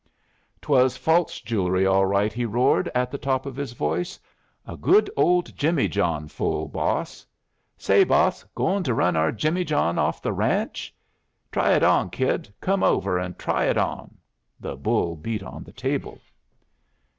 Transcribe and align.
"Twas 0.63 0.97
false 0.97 1.39
jewelry 1.41 1.85
all 1.85 2.07
right!" 2.07 2.33
he 2.33 2.43
roared, 2.43 2.89
at 2.95 3.11
the 3.11 3.19
top 3.19 3.45
of 3.45 3.55
his 3.55 3.73
voice. 3.73 4.19
"A 4.65 4.75
good 4.75 5.11
old 5.15 5.55
jimmyjohn 5.55 6.27
full, 6.27 6.67
boss. 6.67 7.23
Say, 7.77 8.03
boss, 8.03 8.43
goin' 8.55 8.81
to 8.85 8.95
run 8.95 9.15
our 9.15 9.31
jimmyjohn 9.31 9.99
off 9.99 10.19
the 10.19 10.33
ranch? 10.33 10.91
Try 11.51 11.73
it 11.73 11.83
on, 11.83 12.09
kid. 12.09 12.51
Come 12.59 12.81
over 12.81 13.19
and 13.19 13.37
try 13.37 13.65
it 13.65 13.77
on!" 13.77 14.17
The 14.59 14.75
bull 14.75 15.15
beat 15.15 15.43
on 15.43 15.63
the 15.63 15.71
table. 15.71 16.19